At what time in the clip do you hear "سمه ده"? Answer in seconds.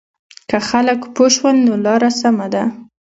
2.21-2.63